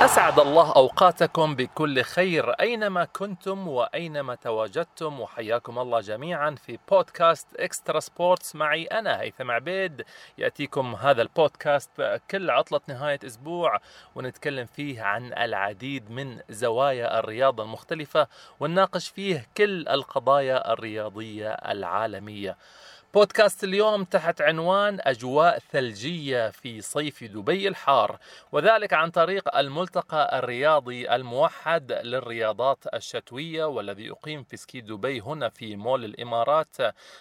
أسعد 0.00 0.38
الله 0.38 0.72
أوقاتكم 0.76 1.54
بكل 1.54 2.02
خير 2.02 2.50
أينما 2.50 3.04
كنتم 3.04 3.68
وأينما 3.68 4.34
تواجدتم 4.34 5.20
وحياكم 5.20 5.78
الله 5.78 6.00
جميعا 6.00 6.54
في 6.66 6.78
بودكاست 6.90 7.46
إكسترا 7.56 8.00
سبورتس. 8.00 8.56
معي 8.56 8.84
أنا 8.84 9.20
هيثم 9.20 9.50
عبيد 9.50 10.04
يأتيكم 10.38 10.94
هذا 10.94 11.22
البودكاست 11.22 12.20
كل 12.30 12.50
عطلة 12.50 12.80
نهاية 12.88 13.18
أسبوع 13.26 13.80
ونتكلم 14.14 14.66
فيه 14.66 15.02
عن 15.02 15.32
العديد 15.32 16.10
من 16.10 16.38
زوايا 16.50 17.18
الرياضة 17.18 17.62
المختلفة 17.62 18.26
ونناقش 18.60 19.08
فيه 19.08 19.46
كل 19.56 19.88
القضايا 19.88 20.72
الرياضية 20.72 21.50
العالمية. 21.50 22.56
بودكاست 23.14 23.64
اليوم 23.64 24.04
تحت 24.04 24.40
عنوان 24.40 24.98
أجواء 25.00 25.58
ثلجية 25.72 26.50
في 26.50 26.80
صيف 26.80 27.24
دبي 27.24 27.68
الحار 27.68 28.18
وذلك 28.52 28.92
عن 28.92 29.10
طريق 29.10 29.56
الملتقى 29.56 30.38
الرياضي 30.38 31.14
الموحد 31.14 31.92
للرياضات 31.92 32.84
الشتوية 32.94 33.64
والذي 33.64 34.06
يقيم 34.06 34.42
في 34.42 34.56
سكي 34.56 34.80
دبي 34.80 35.20
هنا 35.20 35.48
في 35.48 35.76
مول 35.76 36.04
الإمارات. 36.04 36.76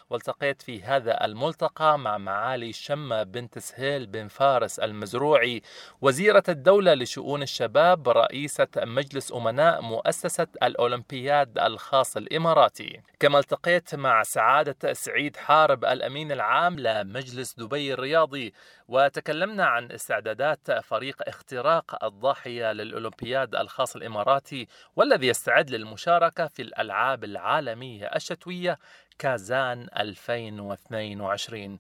والتقيت 0.09 0.62
في 0.62 0.84
هذا 0.84 1.26
الملتقى 1.26 1.99
مع 1.99 2.17
معالي 2.17 2.73
شمة 2.73 3.23
بنت 3.23 3.59
سهيل 3.59 4.07
بن 4.07 4.27
فارس 4.27 4.79
المزروعي 4.79 5.62
وزيرة 6.01 6.43
الدولة 6.49 6.93
لشؤون 6.93 7.41
الشباب 7.41 8.09
رئيسة 8.09 8.67
مجلس 8.77 9.31
أمناء 9.31 9.81
مؤسسة 9.81 10.48
الأولمبياد 10.63 11.59
الخاص 11.59 12.17
الإماراتي. 12.17 13.01
كما 13.20 13.40
التقيت 13.40 13.95
مع 13.95 14.23
سعادة 14.23 14.93
سعيد 14.93 15.35
حارب 15.35 15.77
الأمين 15.86 16.31
العام 16.31 16.80
لمجلس 16.80 17.54
دبي 17.54 17.94
الرياضي 17.94 18.54
وتكلمنا 18.88 19.66
عن 19.66 19.91
استعدادات 19.91 20.72
فريق 20.72 21.22
اختراق 21.27 22.05
الضاحية 22.05 22.71
للأولمبياد 22.71 23.55
الخاص 23.55 23.96
الإماراتي 23.96 24.68
والذي 24.96 25.27
يستعد 25.27 25.70
للمشاركة 25.70 26.48
في 26.48 26.62
الألعاب 26.62 27.24
العالمية 27.24 28.05
الشتوية. 28.05 28.77
كازان 29.20 29.87
2022 29.98 31.77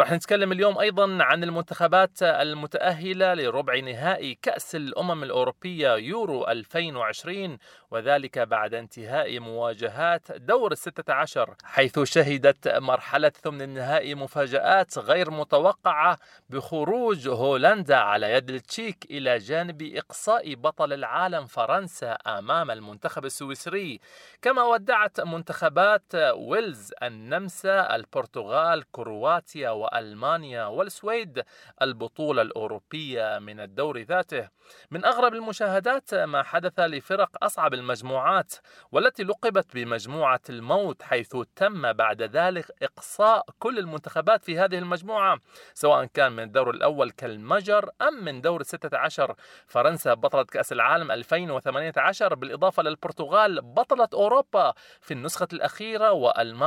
راح 0.00 0.12
نتكلم 0.12 0.52
اليوم 0.52 0.78
أيضا 0.78 1.22
عن 1.22 1.44
المنتخبات 1.44 2.22
المتأهلة 2.22 3.34
لربع 3.34 3.78
نهائي 3.78 4.38
كأس 4.42 4.74
الأمم 4.74 5.22
الأوروبية 5.22 5.94
يورو 5.96 6.48
2020 6.48 7.58
وذلك 7.90 8.38
بعد 8.38 8.74
انتهاء 8.74 9.40
مواجهات 9.40 10.32
دور 10.32 10.72
الستة 10.72 11.12
عشر 11.12 11.54
حيث 11.64 11.98
شهدت 11.98 12.68
مرحلة 12.68 13.28
ثمن 13.28 13.62
النهائي 13.62 14.14
مفاجآت 14.14 14.98
غير 14.98 15.30
متوقعة 15.30 16.18
بخروج 16.50 17.28
هولندا 17.28 17.96
على 17.96 18.32
يد 18.32 18.50
التشيك 18.50 19.06
إلى 19.10 19.38
جانب 19.38 19.82
إقصاء 19.82 20.54
بطل 20.54 20.92
العالم 20.92 21.46
فرنسا 21.46 22.12
أمام 22.12 22.70
المنتخب 22.70 23.24
السويسري. 23.24 24.00
كما 24.42 24.62
ودعت 24.62 25.20
منتخبات 25.20 26.14
ويلز 26.36 26.77
النمسا 27.02 27.94
البرتغال 27.96 28.84
كرواتيا 28.92 29.70
وألمانيا 29.70 30.64
والسويد 30.66 31.42
البطولة 31.82 32.42
الأوروبية 32.42 33.38
من 33.38 33.60
الدور 33.60 33.98
ذاته. 34.02 34.48
من 34.90 35.04
أغرب 35.04 35.34
المشاهدات 35.34 36.14
ما 36.14 36.42
حدث 36.42 36.80
لفرق 36.80 37.44
أصعب 37.44 37.74
المجموعات 37.74 38.54
والتي 38.92 39.22
لقبت 39.22 39.74
بمجموعة 39.74 40.40
الموت 40.50 41.02
حيث 41.02 41.36
تم 41.56 41.92
بعد 41.92 42.22
ذلك 42.22 42.66
إقصاء 42.82 43.44
كل 43.58 43.78
المنتخبات 43.78 44.44
في 44.44 44.58
هذه 44.58 44.78
المجموعة 44.78 45.38
سواء 45.74 46.04
كان 46.04 46.32
من 46.32 46.42
الدور 46.42 46.70
الأول 46.70 47.10
كالمجر 47.10 47.90
أم 48.02 48.24
من 48.24 48.40
دور 48.40 48.60
الستة 48.60 48.98
عشر. 48.98 49.34
فرنسا 49.66 50.14
بطلة 50.14 50.44
كأس 50.44 50.72
العالم 50.72 51.10
2018 51.10 52.34
بالإضافة 52.34 52.82
للبرتغال 52.82 53.62
بطلة 53.62 54.08
أوروبا 54.14 54.74
في 55.00 55.14
النسخة 55.14 55.48
الأخيرة 55.52 56.12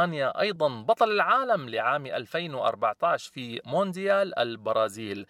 وألمانيا 0.02 0.42
أيضا 0.42 0.82
بطل 0.82 1.12
العالم 1.12 1.70
لعام 1.70 2.06
2014 2.06 3.32
في 3.34 3.62
مونديال 3.66 4.40
البرازيل. 4.40 5.26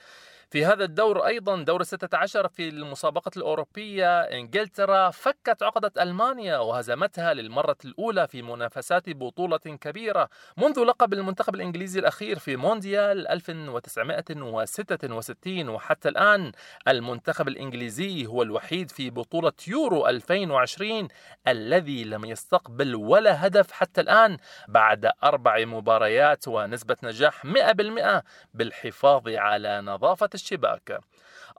في 0.51 0.66
هذا 0.66 0.84
الدور 0.84 1.25
أيضا 1.25 1.63
دور 1.63 1.81
الستة 1.81 2.17
عشر 2.17 2.47
في 2.47 2.69
المسابقة 2.69 3.31
الأوروبية 3.38 4.22
إنجلترا 4.22 5.09
فكت 5.09 5.63
عقدة 5.63 6.03
ألمانيا 6.03 6.57
وهزمتها 6.57 7.34
للمرة 7.34 7.78
الأولى 7.85 8.28
في 8.28 8.41
منافسات 8.41 9.09
بطولة 9.09 9.57
كبيرة 9.57 10.29
منذ 10.57 10.79
لقب 10.79 11.13
المنتخب 11.13 11.56
الإنجليزي 11.56 12.00
الأخير 12.00 12.40
في 12.40 12.56
مونديال 12.56 13.28
1966 13.28 15.69
وحتى 15.69 16.09
الآن 16.09 16.51
المنتخب 16.88 17.47
الإنجليزي 17.47 18.25
هو 18.25 18.44
الوحيد 18.44 18.91
في 18.91 19.09
بطولة 19.09 19.53
يورو 19.67 20.07
2020 20.07 21.07
الذي 21.47 22.03
لم 22.03 22.25
يستقبل 22.25 22.95
ولا 22.95 23.47
هدف 23.47 23.72
حتى 23.72 24.01
الآن 24.01 24.38
بعد 24.67 25.11
أربع 25.23 25.66
مباريات 25.66 26.47
ونسبة 26.47 26.97
نجاح 27.03 27.45
100% 27.45 28.22
بالحفاظ 28.53 29.28
على 29.28 29.81
نظافة 29.81 30.29
Chewbacca. 30.44 31.00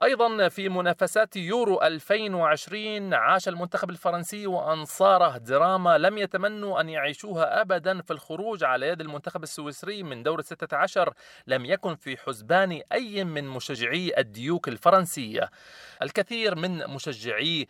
أيضا 0.03 0.47
في 0.49 0.69
منافسات 0.69 1.35
يورو 1.35 1.81
2020 1.81 3.13
عاش 3.13 3.47
المنتخب 3.47 3.89
الفرنسي 3.89 4.47
وأنصاره 4.47 5.37
دراما 5.37 5.97
لم 5.97 6.17
يتمنوا 6.17 6.81
أن 6.81 6.89
يعيشوها 6.89 7.61
أبدا 7.61 8.01
في 8.01 8.11
الخروج 8.13 8.63
على 8.63 8.87
يد 8.87 9.01
المنتخب 9.01 9.43
السويسري 9.43 10.03
من 10.03 10.23
دور 10.23 10.39
الستة 10.39 10.77
عشر. 10.77 11.13
لم 11.47 11.65
يكن 11.65 11.95
في 11.95 12.17
حسبان 12.17 12.81
أي 12.91 13.23
من 13.23 13.47
مشجعي 13.47 14.13
الديوك 14.17 14.67
الفرنسية 14.67 15.49
الكثير 16.01 16.55
من 16.55 16.87
مشجعي 16.87 17.67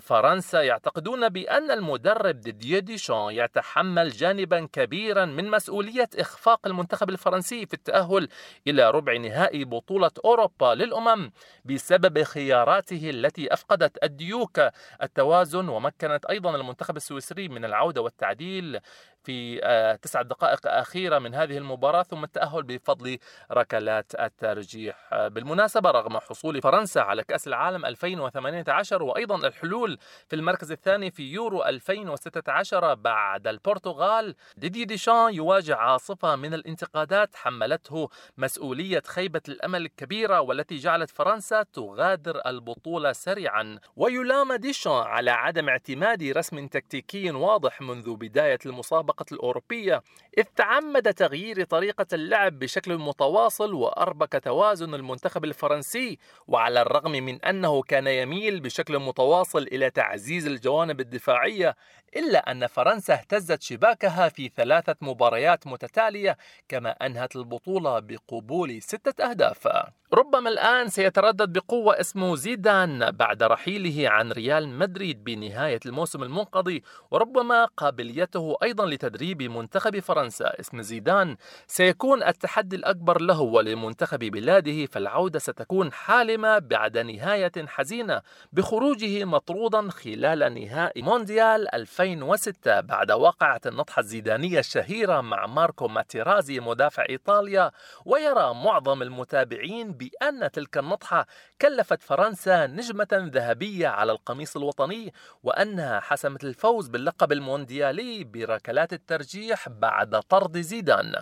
فرنسا 0.00 0.62
يعتقدون 0.62 1.28
بأن 1.28 1.70
المدرب 1.70 2.40
ديدييه 2.40 2.78
ديشان 2.78 3.28
يتحمل 3.30 4.08
جانبا 4.08 4.68
كبيرا 4.72 5.24
من 5.24 5.50
مسؤولية 5.50 6.08
إخفاق 6.18 6.66
المنتخب 6.66 7.10
الفرنسي 7.10 7.66
في 7.66 7.74
التأهل 7.74 8.28
إلى 8.66 8.90
ربع 8.90 9.16
نهائي 9.16 9.64
بطولة 9.64 10.10
أوروبا 10.24 10.74
للأمم. 10.74 11.30
بسبب 11.64 12.22
خياراته 12.22 13.10
التي 13.10 13.52
أفقدت 13.52 14.04
الديوك. 14.04 14.60
التوازن 15.02 15.68
ومكنت 15.68 16.24
أيضا 16.30 16.56
المنتخب 16.56 16.96
السويسري 16.96 17.48
من 17.48 17.64
العودة 17.64 18.02
والتعديل 18.02 18.80
في 19.24 19.60
تسع 20.02 20.22
دقائق 20.22 20.60
أخيرة 20.66 21.18
من 21.18 21.34
هذه 21.34 21.58
المباراة 21.58 22.02
ثم 22.02 22.24
التأهل 22.24 22.62
بفضل 22.62 23.18
ركلات 23.52 24.12
الترجيح. 24.20 24.96
بالمناسبة 25.12 25.90
رغم 25.90 26.18
حصول 26.18 26.62
فرنسا 26.62 27.00
على 27.00 27.24
كأس 27.24 27.46
العالم 27.48 27.84
2018 27.86 29.02
وأيضا 29.02 29.46
الحلول 29.46 29.98
في 30.28 30.36
المركز 30.36 30.72
الثاني 30.72 31.10
في 31.10 31.32
يورو 31.32 31.64
2016 31.64 32.94
بعد 32.94 33.46
البرتغال 33.46 34.34
ديدي 34.56 34.84
ديشان 34.84 35.34
يواجه 35.34 35.76
عاصفة 35.76 36.36
من 36.36 36.54
الانتقادات 36.54 37.36
حملته 37.36 38.08
مسؤولية 38.38 39.02
خيبة 39.06 39.42
الأمل 39.48 39.84
الكبيرة 39.84 40.40
والتي 40.40 40.76
جعلت 40.76 41.10
فرنسا 41.10 41.62
تغادر 41.62 42.40
البطولة 42.46 43.12
سريعا. 43.12 43.78
ويلام 43.96 44.54
ديشان 44.54 44.92
على 44.92 45.30
عدم 45.30 45.68
اعتماد 45.68 46.22
رسم 46.22 46.66
تكتيكي 46.66 47.30
واضح 47.30 47.80
منذ 47.80 48.16
بداية 48.16 48.58
المسابقة. 48.66 49.13
الأوروبية 49.32 50.02
إذ 50.38 50.44
تعمد 50.56 51.14
تغيير 51.14 51.64
طريقة 51.64 52.06
اللعب 52.12 52.58
بشكل 52.58 52.98
متواصل 52.98 53.74
وأربك 53.74 54.40
توازن 54.44 54.94
المنتخب 54.94 55.44
الفرنسي 55.44 56.18
وعلى 56.48 56.82
الرغم 56.82 57.12
من 57.12 57.44
أنه 57.44 57.82
كان 57.82 58.06
يميل 58.06 58.60
بشكل 58.60 58.98
متواصل 58.98 59.62
إلى 59.62 59.90
تعزيز 59.90 60.46
الجوانب 60.46 61.00
الدفاعية 61.00 61.76
إلا 62.16 62.50
أن 62.50 62.66
فرنسا 62.66 63.14
اهتزت 63.14 63.62
شباكها 63.62 64.28
في 64.28 64.48
ثلاثة 64.48 64.96
مباريات 65.00 65.66
متتالية 65.66 66.36
كما 66.68 66.90
أنهت 66.90 67.36
البطولة 67.36 67.98
بقبول 67.98 68.82
ستة 68.82 69.30
أهداف. 69.30 69.68
ربما 70.14 70.48
الآن 70.48 70.88
سيتردد 70.88 71.52
بقوة 71.58 72.00
اسم 72.00 72.34
زيدان 72.36 73.10
بعد 73.10 73.42
رحيله 73.42 74.08
عن 74.08 74.32
ريال 74.32 74.68
مدريد 74.68 75.24
بنهاية 75.24 75.80
الموسم 75.86 76.22
المنقضي 76.22 76.82
وربما 77.10 77.64
قابليته 77.64 78.56
أيضا 78.62 78.86
لتدريب 79.04 79.42
منتخب 79.42 79.98
فرنسا 79.98 80.60
اسم 80.60 80.82
زيدان. 80.82 81.36
سيكون 81.66 82.22
التحدي 82.22 82.76
الأكبر 82.76 83.20
له 83.20 83.40
ولمنتخب 83.40 84.18
بلاده 84.18 84.86
فالعودة 84.86 85.38
ستكون 85.38 85.92
حالمة 85.92 86.58
بعد 86.58 86.98
نهاية 86.98 87.52
حزينة 87.66 88.22
بخروجه 88.52 89.24
مطرودا 89.24 89.90
خلال 89.90 90.54
نهائي 90.54 91.02
مونديال 91.02 91.74
2000 91.74 92.04
2006 92.04 92.80
بعد 92.80 93.10
واقعة 93.10 93.60
النطحة 93.66 94.00
الزيدانية 94.00 94.58
الشهيرة 94.58 95.20
مع 95.20 95.46
ماركو 95.46 95.88
ماتيرازي 95.88 96.60
مدافع 96.60 97.04
إيطاليا. 97.08 97.70
ويرى 98.04 98.54
معظم 98.54 99.02
المتابعين 99.02 99.92
بأن 99.92 100.50
تلك 100.50 100.78
النطحة 100.78 101.26
كلفت 101.62 102.02
فرنسا 102.02 102.66
نجمة 102.66 103.08
ذهبية 103.12 103.88
على 103.88 104.12
القميص 104.12 104.56
الوطني 104.56 105.12
وأنها 105.42 106.00
حسمت 106.00 106.44
الفوز 106.44 106.88
باللقب 106.88 107.32
المونديالي 107.32 108.24
بركلات 108.24 108.93
الترجيح 108.94 109.68
بعد 109.68 110.20
طرد 110.20 110.58
زيدان. 110.58 111.14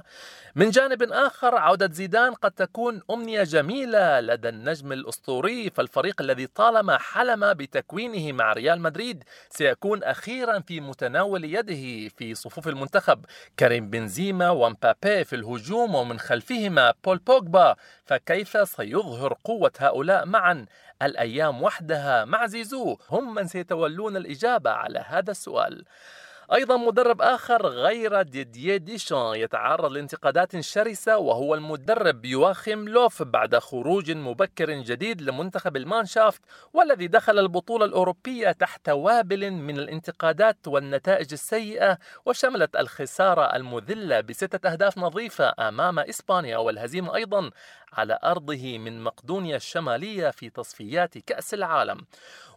من 0.55 0.71
جانب 0.71 1.03
آخر 1.03 1.55
عودة 1.55 1.93
زيدان 1.93 2.35
قد 2.35 2.51
تكون 2.51 3.03
أمنية 3.11 3.43
جميلة 3.43 4.21
لدى 4.21 4.49
النجم 4.49 4.93
الأسطوري 4.93 5.71
فالفريق 5.71 6.21
الذي 6.21 6.47
طالما 6.47 6.99
حلم 6.99 7.55
بتكوينه 7.55 8.33
مع 8.33 8.53
ريال 8.53 8.81
مدريد 8.81 9.25
سيكون 9.51 10.03
أخيرا 10.03 10.61
في 10.61 10.81
متناول 10.81 11.45
يده 11.45 12.09
في 12.09 12.35
صفوف 12.35 12.69
المنتخب. 12.69 13.25
كريم 13.59 13.91
بنزيما 13.91 14.51
ومبابي 14.51 15.25
في 15.25 15.37
الهجوم 15.37 15.95
ومن 15.95 16.19
خلفهما 16.19 16.95
بول 17.05 17.19
بوجبا. 17.19 17.77
فكيف 18.07 18.69
سيظهر 18.69 19.37
قوة 19.45 19.73
هؤلاء 19.79 20.27
معا؟ 20.27 20.67
الأيام 21.03 21.63
وحدها 21.63 22.25
مع 22.25 22.47
زيزو. 22.47 22.97
هم 23.11 23.35
من 23.35 23.47
سيتولون 23.47 24.17
الإجابة 24.17 24.71
على 24.71 25.05
هذا 25.09 25.31
السؤال. 25.31 25.85
أيضا 26.55 26.77
مدرب 26.77 27.23
آخر 27.23 27.67
غير 27.67 28.23
ديدييه 28.23 28.77
ديشان 28.77 29.35
يتعرض 29.35 29.93
لانتقادات 29.93 30.61
شرسة 30.61 31.19
وهو 31.19 31.55
المدرب 31.55 32.25
يواخيم 32.25 32.89
لوف 32.89 33.23
بعد 33.23 33.59
خروج 33.59 34.11
مبكر 34.11 34.71
جديد 34.71 35.23
لمنتخب 35.23 35.77
المانشافت 35.77 36.41
والذي 36.73 37.07
دخل 37.07 37.39
البطولة 37.39 37.85
الأوروبية 37.85 38.53
تحت 38.53 38.89
وابل 38.89 39.51
من 39.51 39.79
الانتقادات 39.79 40.69
والنتائج 40.69 41.33
السيئة 41.33 41.99
وشملت 42.27 42.77
الخسارة 42.77 43.57
المذلة 43.57 44.21
بستة 44.21 44.73
أهداف 44.73 44.99
نظيفة 44.99 45.53
أمام 45.59 45.99
إسبانيا 45.99 46.57
والهزيمة 46.59 47.15
أيضا 47.15 47.51
على 47.93 48.19
أرضه 48.25 48.79
من 48.79 49.01
مقدونيا 49.01 49.57
الشمالية 49.57 50.31
في 50.31 50.51
تصفيات 50.51 51.19
كأس 51.19 51.55
العالم. 51.55 52.07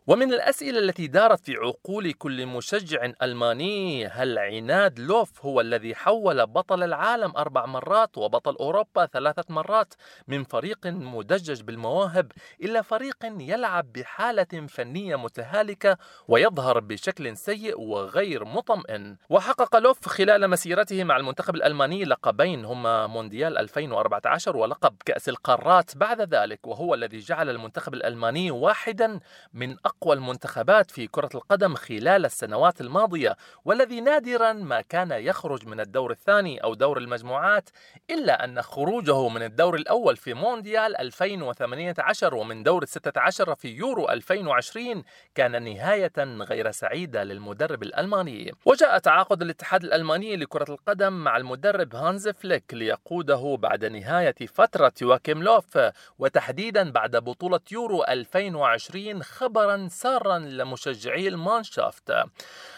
ومن 0.07 0.33
الأسئلة 0.33 0.79
التي 0.79 1.07
دارت 1.07 1.39
في 1.39 1.55
عقول 1.55 2.11
كل 2.11 2.45
مشجع 2.45 3.11
ألماني 3.21 4.07
هل 4.07 4.39
عناد 4.39 4.99
لوف 4.99 5.45
هو 5.45 5.61
الذي 5.61 5.95
حول 5.95 6.45
بطل 6.45 6.83
العالم 6.83 7.33
أربع 7.37 7.65
مرات 7.65 8.17
وبطل 8.17 8.55
أوروبا 8.55 9.05
ثلاثة 9.05 9.43
مرات 9.49 9.93
من 10.27 10.43
فريق 10.43 10.87
مدجج 10.87 11.61
بالمواهب 11.61 12.31
إلى 12.61 12.83
فريق 12.83 13.17
يلعب 13.23 13.93
بحالة 13.93 14.67
فنية 14.67 15.15
متهالكة 15.15 15.97
ويظهر 16.27 16.79
بشكل 16.79 17.37
سيء 17.37 17.79
وغير 17.81 18.45
مطمئن؟ 18.45 19.17
وحقق 19.29 19.77
لوف 19.77 20.07
خلال 20.07 20.49
مسيرته 20.49 21.03
مع 21.03 21.17
المنتخب 21.17 21.55
الألماني 21.55 22.05
لقبين 22.05 22.65
هما 22.65 23.07
مونديال 23.07 23.57
2014 23.57 24.57
ولقب 24.57 24.95
كأس 25.05 25.29
القارات 25.29 25.97
بعد 25.97 26.21
ذلك 26.35 26.67
وهو 26.67 26.93
الذي 26.93 27.19
جعل 27.19 27.49
المنتخب 27.49 27.93
الألماني 27.93 28.51
واحدا 28.51 29.19
من 29.53 29.71
أقوى 29.71 29.94
أقوى 30.01 30.15
المنتخبات 30.15 30.91
في 30.91 31.07
كرة 31.07 31.29
القدم 31.35 31.75
خلال 31.75 32.25
السنوات 32.25 32.81
الماضية 32.81 33.35
والذي 33.65 34.01
نادرا 34.01 34.53
ما 34.53 34.81
كان 34.81 35.11
يخرج 35.11 35.67
من 35.67 35.79
الدور 35.79 36.11
الثاني 36.11 36.63
أو 36.63 36.73
دور 36.73 36.97
المجموعات 36.97 37.69
إلا 38.09 38.43
أن 38.43 38.61
خروجه 38.61 39.29
من 39.29 39.43
الدور 39.43 39.75
الأول 39.75 40.17
في 40.17 40.33
مونديال 40.33 40.97
2018 40.97 42.35
ومن 42.35 42.63
دور 42.63 42.83
الستة 42.83 43.21
عشر 43.21 43.55
في 43.55 43.67
يورو 43.67 44.09
2020 44.09 45.03
كان 45.35 45.63
نهاية 45.63 46.13
غير 46.17 46.71
سعيدة 46.71 47.23
للمدرب 47.23 47.83
الألماني. 47.83 48.51
وجاء 48.65 48.97
تعاقد 48.97 49.41
الاتحاد 49.41 49.83
الألماني 49.83 50.35
لكرة 50.35 50.73
القدم 50.73 51.13
مع 51.13 51.37
المدرب 51.37 51.95
هانز 51.95 52.29
فليك 52.29 52.73
ليقوده 52.73 53.57
بعد 53.59 53.85
نهاية 53.85 54.35
فترة 54.53 54.93
يواكيم 55.01 55.43
لوف 55.43 55.79
وتحديدا 56.19 56.91
بعد 56.91 57.15
بطولة 57.15 57.59
يورو 57.71 58.03
2020 58.03 59.23
خبرا 59.23 59.84
سارا 59.89 60.39
لمشجعي 60.39 61.27
المانشافت. 61.27 62.13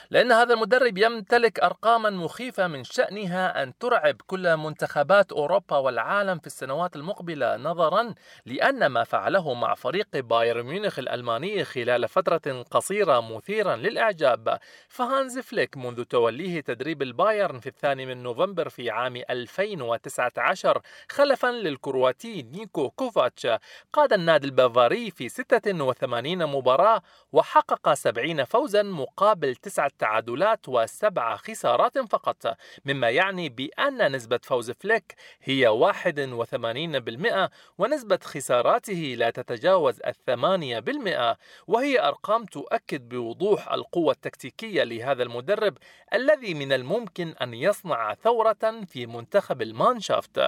لأن 0.10 0.32
هذا 0.32 0.54
المدرب 0.54 0.98
يمتلك 0.98 1.60
أرقاما 1.60 2.10
مخيفة 2.10 2.68
من 2.68 2.84
شأنها 2.84 3.64
أن 3.64 3.78
ترعب 3.78 4.16
كل 4.28 4.58
منتخبات 4.58 5.32
أوروبا 5.32 5.78
والعالم 5.78 6.40
في 6.40 6.48
السنوات 6.48 6.96
المقبلة 6.96 7.58
نظرا 7.58 8.14
لأن 8.46 8.86
ما 8.86 9.04
فعله 9.04 9.54
مع 9.54 9.76
فريق 9.76 10.08
بايرن 10.14 10.66
ميونخ 10.66 11.00
الألماني 11.00 11.64
خلال 11.64 12.08
فترة 12.08 12.62
قصيرة 12.72 13.36
مثيرا 13.36 13.76
للإعجاب. 13.76 14.60
فهانز 14.90 15.40
فليك 15.40 15.78
منذ 15.78 16.04
توليه 16.04 16.62
تدريب 16.62 17.02
البايرن 17.02 17.60
في 17.60 17.68
الثاني 17.68 18.06
من 18.06 18.24
نوفمبر 18.24 18.70
في 18.70 18.90
عام 18.90 19.16
2019 19.30 20.82
خلفا 21.10 21.48
للكرواتي 21.48 22.42
نيكو 22.42 22.90
كوفاتش 22.90 23.48
قاد 23.94 24.14
النادي 24.14 24.48
البافاري 24.48 25.12
في 25.12 25.30
86 25.30 26.46
مباراة 26.46 26.97
وحقق 27.32 27.94
70 27.94 28.44
فوزا 28.44 28.84
مقابل 28.84 29.56
تسعة 29.56 29.92
تعادلات 30.00 30.70
وسبع 30.70 31.36
خسارات 31.36 31.98
فقط 32.00 32.58
مما 32.86 33.10
يعني 33.10 33.50
بأن 33.50 34.12
نسبة 34.12 34.40
فوز 34.44 34.72
فليك 34.72 35.16
هي 35.44 35.68
81% 35.68 37.50
ونسبة 37.78 38.20
خساراته 38.24 39.16
لا 39.18 39.30
تتجاوز 39.30 40.00
الثمانية 40.08 40.80
بالمئة 40.80 41.38
وهي 41.68 42.00
أرقام 42.00 42.46
تؤكد 42.46 43.10
بوضوح 43.10 43.72
القوة 43.74 44.14
التكتيكية 44.14 44.84
لهذا 44.84 45.24
المدرب 45.24 45.78
الذي 46.14 46.54
من 46.54 46.74
الممكن 46.74 47.34
أن 47.42 47.54
يصنع 47.54 48.14
ثورة 48.14 48.84
في 48.88 49.06
منتخب 49.06 49.62
المانشافت. 49.62 50.42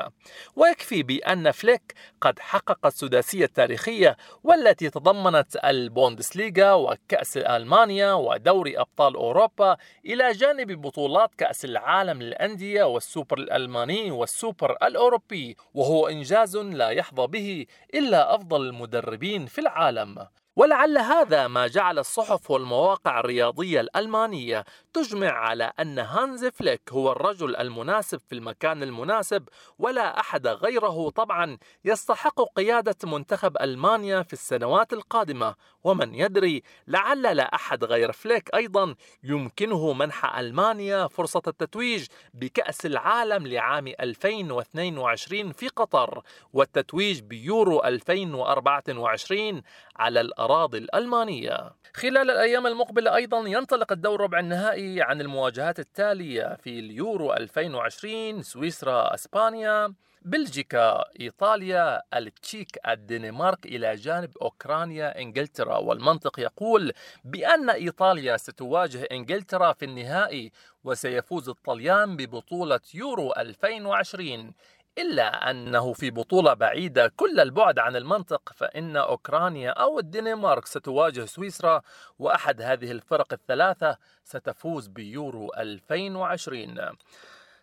ويكفي 0.56 1.04
بأن 1.04 1.52
فليك 1.52 1.94
قد 2.22 2.40
حقق 2.40 2.86
السداسية 2.86 3.46
التاريخية 3.46 4.18
والتي 4.44 4.90
تضمنت 4.90 5.56
البوندسليغا 5.66 6.39
وكأس 6.62 7.38
ألمانيا 7.38 8.14
ودوري 8.14 8.80
أبطال 8.80 9.16
أوروبا 9.16 9.78
إلى 10.06 10.32
جانب 10.32 10.82
بطولات 10.82 11.36
كأس 11.36 11.66
العالم 11.66 12.22
للأندية 12.22 12.84
والسوبر 12.84 13.38
الألماني 13.38 14.12
والسوبر 14.12 14.72
الأوروبي 14.84 15.58
وهو 15.74 16.08
إنجاز 16.08 16.58
لا 16.58 16.90
يحظى 16.90 17.28
به 17.28 17.66
إلا 17.94 18.36
أفضل 18.36 18.62
المدربين 18.62 19.46
في 19.46 19.62
العالم. 19.62 20.28
ولعل 20.60 20.98
هذا 20.98 21.48
ما 21.48 21.68
جعل 21.68 22.00
الصحف 22.00 22.52
والمواقع 22.52 23.20
الرياضية 23.20 23.82
الألمانية 23.82 24.66
تجمع 24.94 25.32
على 25.32 25.72
أن 25.80 26.00
هانز 26.00 26.46
فليك 26.46 26.82
هو 26.92 27.12
الرجل 27.12 27.56
المناسب 27.56 28.20
في 28.30 28.36
المكان 28.36 28.84
المناسب 28.84 29.50
ولا 29.78 30.20
أحد 30.20 30.48
غيره 30.48 31.10
طبعا 31.10 31.58
يستحق 31.86 32.42
قيادة 32.56 32.96
منتخب 33.04 33.58
ألمانيا 33.62 34.22
في 34.22 34.34
السنوات 34.34 34.94
القادمة. 34.94 35.56
ومن 35.84 36.16
يدري 36.16 36.64
لعل 36.88 37.22
لا 37.22 37.56
أحد 37.56 37.84
غير 37.84 38.12
فليك 38.12 38.56
أيضا 38.56 38.96
يمكنه 39.24 39.94
منح 39.94 40.38
ألمانيا 40.38 41.08
فرصة 41.08 41.42
التتويج 41.48 42.08
بكأس 42.34 42.86
العالم 42.86 43.48
لعام 43.48 43.88
2022 43.88 45.52
في 45.52 45.68
قطر 45.68 46.22
والتتويج 46.54 47.20
بيورو 47.20 47.84
2024 47.84 49.62
على 50.00 50.22
الأراضي 50.22 50.78
الألمانية. 50.78 51.72
خلال 51.94 52.32
الأيام 52.32 52.68
المقبلة 52.68 53.16
أيضا 53.16 53.48
ينطلق 53.48 53.92
الدور 53.92 54.22
ربع 54.22 54.40
النهائي 54.40 55.02
عن 55.02 55.22
المواجهات 55.22 55.80
التالية 55.80 56.58
في 56.64 56.80
اليورو 56.80 57.34
2020 57.34 58.42
سويسرا 58.44 59.14
أسبانيا 59.14 59.94
بلجيكا 60.22 61.04
إيطاليا 61.20 62.02
التشيك 62.14 62.80
الدنمارك 62.88 63.66
إلى 63.66 63.96
جانب 63.96 64.38
أوكرانيا 64.42 65.20
إنجلترا. 65.22 65.78
والمنطق 65.78 66.40
يقول 66.40 66.92
بأن 67.24 67.70
إيطاليا 67.70 68.38
ستواجه 68.38 69.08
إنجلترا 69.12 69.74
في 69.74 69.86
النهائي 69.86 70.52
وسيفوز 70.84 71.50
الطليان 71.50 72.18
ببطولة 72.18 72.80
يورو 72.94 73.34
2020 73.38 74.54
إلا 74.98 75.52
أنه 75.52 75.94
في 75.94 76.12
بطولة 76.12 76.54
بعيدة 76.54 77.12
كل 77.16 77.40
البعد 77.40 77.80
عن 77.80 77.96
المنطق 77.96 78.54
فإن 78.56 78.98
أوكرانيا 78.98 79.70
أو 79.70 80.00
الدنمارك 80.00 80.66
ستواجه 80.66 81.26
سويسرا 81.26 81.82
وأحد 82.20 82.62
هذه 82.62 82.92
الفرق 82.92 83.34
الثلاثة 83.34 83.98
ستفوز 84.24 84.88
بيورو 84.88 85.52
2020 85.58 86.76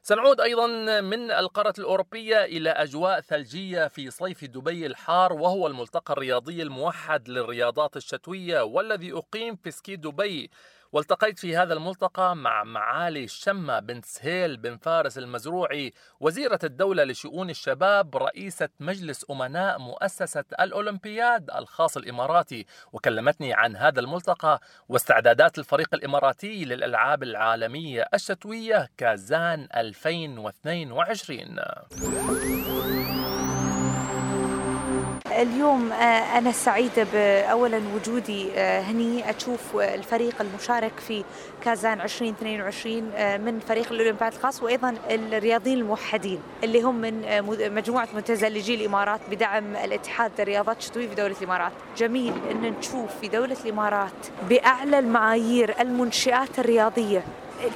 سنعود 0.02 0.40
أيضا 0.40 0.66
من 1.00 1.30
القارة 1.30 1.74
الأوروبية 1.78 2.44
إلى 2.44 2.70
أجواء 2.70 3.20
ثلجية 3.20 3.88
في 3.88 4.10
صيف 4.10 4.44
دبي 4.44 4.86
الحار 4.86 5.32
وهو 5.32 5.66
الملتقى 5.66 6.12
الرياضي 6.12 6.62
الموحد 6.62 7.28
للرياضات 7.28 7.96
الشتوية 7.96 8.60
والذي 8.60 9.12
أقيم 9.12 9.56
في 9.56 9.70
سكي 9.70 9.96
دبي. 9.96 10.50
والتقيت 10.96 11.38
في 11.38 11.56
هذا 11.56 11.74
الملتقى 11.74 12.36
مع 12.36 12.64
معالي 12.64 13.28
شمة 13.28 13.80
بنت 13.80 14.04
سهيل 14.04 14.56
بن 14.56 14.76
فارس 14.76 15.18
المزروعي 15.18 15.92
وزيرة 16.20 16.58
الدولة 16.64 17.04
لشؤون 17.04 17.50
الشباب 17.50 18.16
رئيسة 18.16 18.68
مجلس 18.80 19.26
أمناء 19.30 19.78
مؤسسة 19.78 20.44
الأولمبياد 20.60 21.50
الخاص 21.50 21.96
الإماراتي. 21.96 22.66
وكلمتني 22.92 23.54
عن 23.54 23.76
هذا 23.76 24.00
الملتقى 24.00 24.60
واستعدادات 24.88 25.58
الفريق 25.58 25.94
الإماراتي 25.94 26.64
للألعاب 26.64 27.22
العالمية 27.22 28.08
الشتوية 28.14 28.88
كازان 28.96 29.68
2022 29.74 31.58
اليوم 35.42 35.92
آه، 35.92 36.38
أنا 36.38 36.52
سعيدة 36.52 37.06
أولا 37.42 37.80
وجودي 37.94 38.52
آه، 38.54 38.80
هني. 38.80 39.30
أشوف 39.30 39.76
الفريق 39.76 40.34
المشارك 40.40 40.92
في 41.08 41.24
كازان 41.64 42.00
2022 42.00 43.10
آه، 43.14 43.36
من 43.36 43.60
فريق 43.60 43.92
الأولمبياد 43.92 44.32
الخاص 44.32 44.62
وأيضا 44.62 44.94
الرياضيين 45.10 45.78
الموحدين 45.78 46.40
اللي 46.64 46.82
هم 46.82 46.94
من 46.94 47.22
مجموعة 47.74 48.08
متزلجي 48.14 48.74
الإمارات 48.74 49.20
بدعم 49.30 49.76
الاتحاد 49.76 50.32
الرياضات 50.40 50.78
الشتوية 50.78 51.08
في 51.08 51.14
دولة 51.14 51.34
الإمارات. 51.40 51.72
جميل 51.96 52.32
أن 52.50 52.62
نشوف 52.78 53.10
في 53.20 53.28
دولة 53.28 53.56
الإمارات 53.64 54.26
بأعلى 54.48 54.98
المعايير 54.98 55.80
المنشآت 55.80 56.58
الرياضية. 56.58 57.24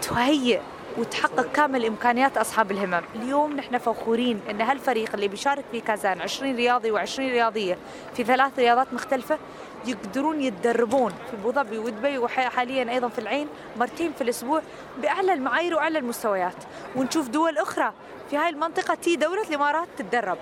تهيئ 0.02 0.61
وتحقق 0.99 1.53
كامل 1.53 1.85
إمكانيات 1.85 2.37
أصحاب 2.37 2.71
الهمم، 2.71 3.03
اليوم 3.15 3.57
نحن 3.57 3.79
فخورين 3.79 4.41
إن 4.51 4.61
هالفريق 4.61 5.11
اللي 5.15 5.29
بيشارك 5.29 5.65
في 5.73 5.81
كازان 5.81 6.21
20 6.21 6.57
رياضي 6.57 6.93
و20 6.93 7.19
رياضية 7.19 7.79
في 8.15 8.25
ثلاث 8.25 8.59
رياضات 8.59 8.93
مختلفة 8.93 9.39
يقدرون 9.87 10.41
يتدربون 10.41 11.11
في 11.11 11.37
أبو 11.37 11.53
ظبي 11.53 11.79
ودبي 11.79 12.19
وحاليا 12.19 12.91
أيضا 12.91 13.09
في 13.09 13.19
العين 13.19 13.49
مرتين 13.77 14.13
في 14.13 14.21
الأسبوع 14.21 14.63
بأعلى 15.03 15.33
المعايير 15.33 15.75
وأعلى 15.75 15.99
المستويات، 15.99 16.57
ونشوف 16.97 17.29
دول 17.29 17.59
أخرى 17.59 17.93
في 18.31 18.37
هاي 18.37 18.49
المنطقة 18.49 18.95
تي 18.95 19.17
دوله 19.17 19.43
الإمارات 19.49 19.89
تتدرب. 19.99 20.39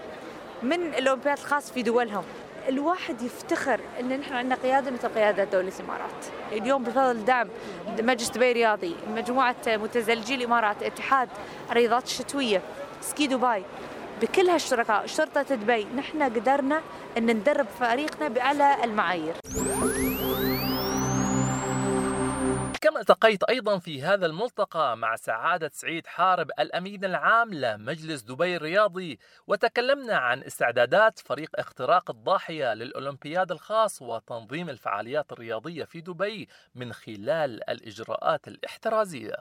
من 0.63 0.95
الأولمبياد 0.95 1.39
الخاص 1.39 1.73
في 1.73 1.83
دولهم؟ 1.83 2.25
الواحد 2.69 3.23
يفتخر 3.23 3.81
إن 4.01 4.21
نحن 4.21 4.35
عندنا 4.35 4.55
قيادة 4.55 4.91
مثل 4.91 5.09
قيادة 5.09 5.45
دولة 5.45 5.73
الإمارات. 5.81 6.27
اليوم 6.53 6.85
بفضل 6.85 7.25
دعم 7.25 7.49
مجلس 8.01 8.31
دبي 8.31 8.53
رياضي، 8.53 8.97
مجموعة 9.15 9.57
متزلجي 9.67 10.35
الإمارات، 10.35 10.83
اتحاد 10.83 11.29
الرياضات 11.71 12.05
الشتوية، 12.05 12.63
سكي 13.01 13.27
دبي، 13.27 13.63
بكل 14.23 14.49
هالشركاء، 14.49 15.07
شرطة 15.07 15.43
دبي، 15.43 15.87
نحن 15.97 16.23
قدرنا 16.23 16.81
إن 17.19 17.27
ندرب 17.27 17.67
فريقنا 17.81 18.29
بأعلى 18.29 18.85
المعايير. 18.85 19.35
التقيت 22.99 23.45
أيضا 23.45 23.79
في 23.79 24.03
هذا 24.03 24.27
الملتقى 24.27 24.97
مع 24.97 25.17
سعادة 25.17 25.71
سعيد 25.75 26.07
حارب 26.07 26.51
الأمين 26.61 27.05
العام 27.05 27.55
لمجلس 27.55 28.23
دبي 28.23 28.57
الرياضي 28.57 29.19
وتكلمنا 29.47 30.17
عن 30.17 30.43
استعدادات 30.43 31.19
فريق 31.19 31.51
اختراق 31.55 32.11
الضاحية 32.11 32.75
للأولمبياد 32.75 33.53
الخاص 33.53 34.03
وتنظيم 34.03 34.69
الفعاليات 34.69 35.33
الرياضية 35.33 35.85
في 35.85 36.01
دبي 36.01 36.49
من 36.75 36.93
خلال 36.93 37.71
الإجراءات 37.71 38.49
الاحترازية. 38.49 39.35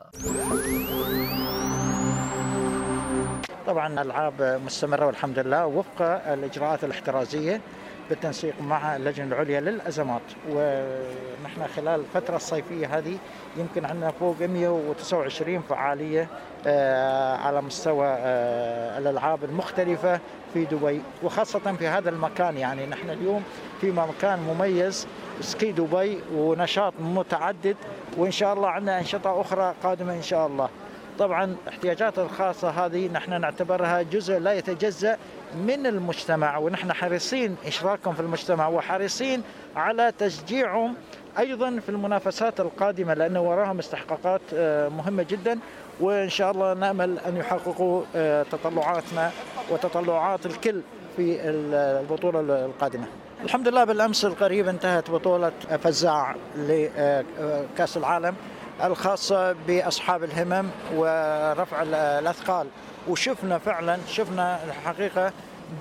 طبعا 3.67 3.87
الألعاب 3.93 4.61
مستمرة 4.65 5.05
والحمد 5.05 5.39
لله. 5.39 5.65
وفق 5.65 6.01
الإجراءات 6.01 6.83
الاحترازية 6.83 7.61
بالتنسيق 8.09 8.53
مع 8.61 8.95
اللجنة 8.95 9.25
العليا 9.25 9.59
للأزمات. 9.59 10.21
ونحن 10.51 11.67
خلال 11.75 11.99
الفترة 11.99 12.35
الصيفية 12.35 12.97
هذه 12.97 13.17
يمكن 13.57 13.85
عندنا 13.85 14.11
فوق 14.11 14.35
129 14.41 15.61
فعالية 15.61 16.27
آه، 16.67 17.35
على 17.37 17.61
مستوى 17.61 18.07
آه، 18.07 18.97
الألعاب 18.97 19.43
المختلفة 19.43 20.19
في 20.53 20.65
دبي 20.65 21.01
وخاصة 21.23 21.59
في 21.59 21.87
هذا 21.87 22.09
المكان. 22.09 22.57
يعني 22.57 22.85
نحن 22.85 23.09
اليوم 23.09 23.43
في 23.81 23.91
مكان 23.91 24.39
مميز 24.39 25.07
سكي 25.41 25.71
دبي 25.71 26.19
ونشاط 26.33 26.93
متعدد 26.99 27.75
وإن 28.17 28.31
شاء 28.31 28.53
الله 28.53 28.69
عندنا 28.69 28.99
أنشطة 28.99 29.41
أخرى 29.41 29.73
قادمة 29.83 30.13
إن 30.13 30.21
شاء 30.21 30.47
الله. 30.47 30.69
طبعا 31.19 31.55
احتياجات 31.67 32.19
الخاصة 32.19 32.69
هذه 32.69 33.07
نحن 33.13 33.41
نعتبرها 33.41 34.01
جزء 34.01 34.37
لا 34.39 34.53
يتجزأ 34.53 35.17
من 35.55 35.85
المجتمع 35.87 36.57
ونحن 36.57 36.93
حريصين 36.93 37.55
إشراكهم 37.67 38.13
في 38.13 38.19
المجتمع 38.19 38.67
وحريصين 38.67 39.43
على 39.75 40.13
تشجيعهم 40.19 40.95
أيضا 41.39 41.79
في 41.79 41.89
المنافسات 41.89 42.59
القادمة 42.59 43.13
لأن 43.13 43.37
وراهم 43.37 43.79
استحقاقات 43.79 44.41
آه، 44.53 44.89
مهمة 44.89 45.25
جدا 45.29 45.59
وإن 45.99 46.29
شاء 46.29 46.51
الله 46.51 46.73
نأمل 46.73 47.19
أن 47.19 47.37
يحققوا 47.37 48.03
آه، 48.15 48.43
تطلعاتنا 48.43 49.31
وتطلعات 49.69 50.45
الكل 50.45 50.81
في 51.17 51.49
البطولة 51.49 52.39
القادمة. 52.65 53.05
الحمد 53.43 53.67
لله 53.67 53.83
بالأمس 53.83 54.25
القريب 54.25 54.67
انتهت 54.67 55.11
بطولة 55.11 55.51
فزاع 55.83 56.35
لكأس 56.55 57.97
العالم. 57.97 58.35
الخاصة 58.83 59.51
بأصحاب 59.67 60.23
الهمم 60.23 60.69
ورفع 60.95 61.81
الأثقال. 61.81 62.67
وشفنا 63.07 63.57
فعلا 63.57 63.97
شفنا 64.07 64.59
الحقيقة 64.63 65.31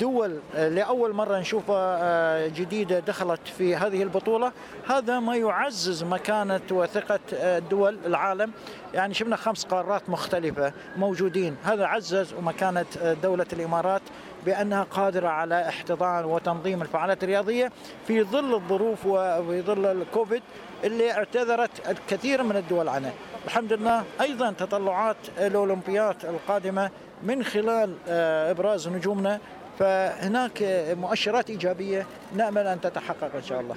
دول 0.01 0.41
لأول 0.55 1.13
مرة 1.13 1.39
نشوفها 1.39 1.99
آه، 2.03 2.49
جديدة 2.49 2.99
دخلت 2.99 3.41
في 3.59 3.77
هذه 3.77 4.03
البطولة. 4.03 4.53
هذا 4.89 5.21
ما 5.21 5.37
يعزز 5.37 6.03
مكانة 6.05 6.61
وثقة 6.71 7.21
آه، 7.35 7.59
دول 7.59 7.99
العالم. 8.07 8.51
يعني 8.95 9.15
شفنا 9.15 9.37
خمس 9.37 9.65
قارات 9.65 10.11
مختلفة 10.11 10.73
موجودين. 10.97 11.57
هذا 11.65 11.87
عزز 11.87 12.35
ومكانة 12.35 12.87
آه، 13.03 13.13
دولة 13.13 13.47
الإمارات. 13.53 14.03
بأنها 14.47 14.83
قادرة 14.83 15.29
على 15.29 15.69
احتضان 15.69 16.25
وتنظيم 16.25 16.83
الفعاليات 16.83 17.25
الرياضية 17.25 17.73
في 18.07 18.23
ظل 18.23 18.55
الظروف 18.55 19.07
وفي 19.07 19.63
ظل 19.63 19.87
الكوفيد 19.87 20.43
اللي 20.85 21.13
اعتذرت 21.13 21.89
الكثير 21.89 22.43
من 22.43 22.57
الدول 22.57 22.89
عنه. 22.89 23.13
الحمد 23.45 23.73
لله 23.73 24.05
أيضا 24.21 24.51
تطلعات 24.51 25.17
الأولمبيات 25.39 26.25
القادمة 26.25 26.91
من 27.23 27.45
خلال 27.45 27.95
آه، 28.09 28.51
إبراز 28.51 28.89
نجومنا. 28.89 29.41
فهناك 29.79 30.63
مؤشرات 31.01 31.51
إيجابية 31.51 32.07
نأمل 32.37 32.67
أن 32.67 32.81
تتحقق 32.81 33.35
إن 33.35 33.43
شاء 33.43 33.61
الله. 33.61 33.77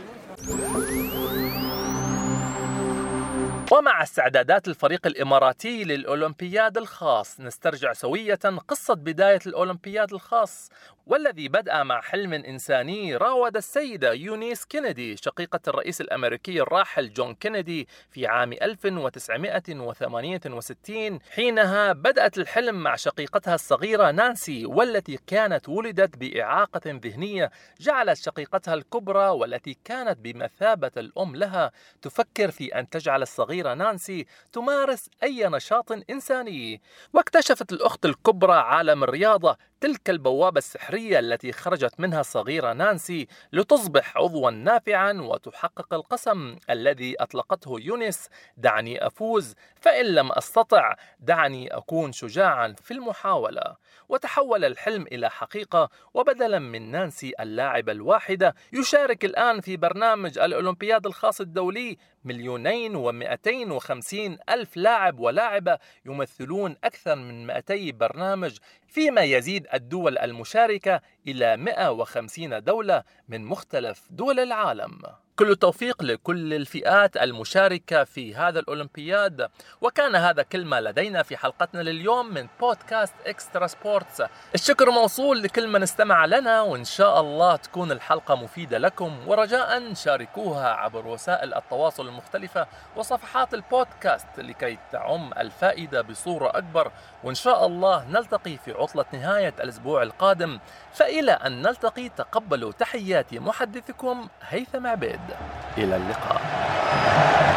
ومع 3.80 4.04
استعدادات 4.04 4.68
الفريق 4.68 5.08
الإماراتي 5.08 5.84
للأولمبياد 5.84 6.78
الخاص 6.78 7.40
نسترجع 7.40 7.94
سوية 7.94 8.40
قصة 8.68 8.94
بداية 8.94 9.40
الأولمبياد 9.48 10.14
الخاص 10.14 10.70
والذي 11.10 11.48
بدأ 11.48 11.84
مع 11.84 12.02
حلم 12.02 12.34
إنساني 12.34 13.16
راود 13.16 13.58
السيدة 13.58 14.14
يونيس 14.14 14.66
كينيدي 14.66 15.18
شقيقة 15.18 15.60
الرئيس 15.68 16.02
الأمريكي 16.02 16.62
الراحل 16.62 17.14
جون 17.14 17.36
كينيدي 17.36 17.88
في 18.10 18.28
عام 18.28 18.54
1968 18.54 21.20
حينها 21.32 21.94
بدأت 21.94 22.38
الحلم 22.38 22.84
مع 22.84 22.96
شقيقتها 22.96 23.56
الصغيرة 23.56 24.12
نانسي 24.12 24.66
والتي 24.66 25.20
كانت 25.28 25.70
ولدت 25.70 26.18
بإعاقة 26.18 26.82
ذهنية 26.86 27.52
جعلت 27.80 28.18
شقيقتها 28.18 28.74
الكبرى 28.74 29.30
والتي 29.30 29.78
كانت 29.86 30.20
بمثابة 30.20 30.92
الأم 30.98 31.36
لها 31.36 31.72
تفكر 32.02 32.52
في 32.52 32.80
أن 32.80 32.90
تجعل 32.90 33.22
الصغيرة 33.22 33.69
نانسي 33.74 34.26
تمارس 34.54 35.10
أي 35.24 35.48
نشاط 35.48 35.92
إنساني. 36.10 36.82
واكتشفت 37.14 37.72
الأخت 37.72 38.06
الكبرى 38.06 38.54
عالم 38.54 39.04
الرياضة 39.04 39.58
تلك 39.82 40.10
البوابة 40.10 40.58
السحرية 40.58 41.20
التي 41.20 41.52
خرجت 41.52 42.00
منها 42.00 42.20
الصغيرة 42.20 42.74
نانسي 42.74 43.28
لتصبح 43.54 44.18
عضوا 44.18 44.52
نافعا 44.52 45.14
وتحقق 45.14 45.94
القسم 45.94 46.56
الذي 46.70 47.16
أطلقته 47.20 47.76
يونس 47.80 48.30
دعني 48.58 49.08
أفوز 49.08 49.56
فإن 49.82 50.06
لم 50.06 50.32
أستطع 50.32 50.96
دعني 51.20 51.78
أكون 51.78 52.12
شجاعا 52.12 52.76
في 52.84 52.92
المحاولة. 52.92 53.76
وتحول 54.10 54.66
الحلم 54.66 55.02
إلى 55.12 55.30
حقيقة 55.30 55.90
وبدلا 56.14 56.60
من 56.60 56.92
نانسي 56.92 57.34
اللاعبة 57.40 57.92
الواحدة 57.92 58.56
يشارك 58.74 59.26
الآن 59.26 59.62
في 59.62 59.78
برنامج 59.78 60.40
الأولمبياد 60.40 61.06
الخاص 61.06 61.42
الدولي 61.42 61.98
مليونين 62.24 62.96
ومئتين 62.96 63.72
وخمسين 63.72 64.38
ألف 64.50 64.78
لاعب 64.78 65.20
ولاعبة 65.20 65.80
يمثلون 66.06 66.76
أكثر 66.84 67.16
من 67.16 67.48
200 67.48 67.92
برنامج 67.92 68.58
فيما 68.88 69.22
يزيد 69.22 69.68
الدول 69.74 70.18
المشاركة 70.18 71.02
إلى 71.28 71.58
150 71.58 72.64
دولة 72.64 73.04
من 73.28 73.46
مختلف 73.46 74.08
دول 74.10 74.40
العالم. 74.40 75.02
كل 75.40 75.52
التوفيق 75.52 76.04
لكل 76.04 76.54
الفئات 76.54 77.18
المشاركة 77.18 78.04
في 78.04 78.36
هذا 78.36 78.60
الأولمبياد. 78.60 79.50
وكان 79.82 80.16
هذا 80.16 80.44
كل 80.44 80.66
ما 80.66 80.82
لدينا 80.82 81.24
في 81.24 81.38
حلقتنا 81.38 81.82
لليوم 81.82 82.34
من 82.34 82.48
بودكاست 82.60 83.14
إكسترا 83.28 83.68
سبورتس. 83.68 84.24
الشكر 84.56 84.92
موصول 84.92 85.44
لكل 85.44 85.68
من 85.68 85.84
استمع 85.84 86.26
لنا 86.26 86.62
وإن 86.62 86.84
شاء 86.84 87.22
الله 87.22 87.56
تكون 87.56 87.92
الحلقة 87.92 88.36
مفيدة 88.36 88.78
لكم. 88.78 89.28
ورجاء 89.28 89.94
شاركوها 89.94 90.70
عبر 90.70 91.08
وسائل 91.08 91.54
التواصل 91.54 92.08
المختلفة 92.08 92.68
وصفحات 92.96 93.54
البودكاست 93.54 94.28
لكي 94.38 94.78
تعم 94.92 95.34
الفائدة 95.38 96.02
بصورة 96.02 96.58
أكبر. 96.58 96.92
وإن 97.24 97.36
شاء 97.36 97.66
الله 97.66 98.06
نلتقي 98.10 98.58
في 98.58 98.72
عطلة 98.72 99.06
نهاية 99.14 99.54
الأسبوع 99.60 100.04
القادم. 100.04 100.60
فإلى 100.94 101.32
أن 101.32 101.62
نلتقي 101.62 102.10
تقبلوا 102.10 102.72
تحيات 102.72 103.34
محدثكم 103.34 104.28
هيثم 104.42 104.88
عبيد. 104.88 105.29
إلى 105.78 105.96
اللقاء. 105.96 107.49